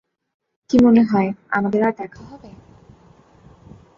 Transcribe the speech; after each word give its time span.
কি 0.69 0.77
মনে 0.79 1.03
হয় 1.03 1.29
আমাদের 1.49 1.81
আর 1.83 1.93
দেখা 1.97 2.21
হবে? 2.23 2.49